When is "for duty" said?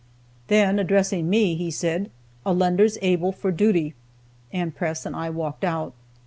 3.31-3.93